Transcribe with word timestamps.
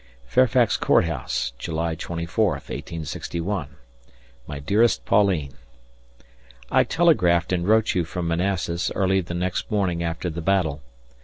Fairfax 0.25 0.77
Court 0.77 1.05
House, 1.05 1.53
July 1.59 1.95
24th, 1.95 2.71
1861. 2.73 3.75
My 4.47 4.57
dearest 4.57 5.05
Pauline: 5.05 5.51
I 6.71 6.83
telegraphed 6.83 7.53
and 7.53 7.67
wrote 7.67 7.93
you 7.93 8.03
from 8.03 8.27
Manassas 8.27 8.91
early 8.95 9.21
the 9.21 9.35
next 9.35 9.69
morning 9.69 10.01
after 10.01 10.31
the 10.31 10.41
battle. 10.41 10.81